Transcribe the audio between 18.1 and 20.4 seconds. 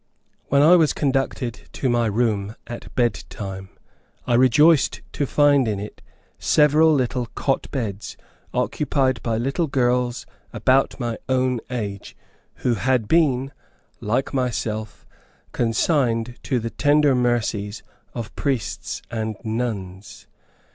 of priests and nuns.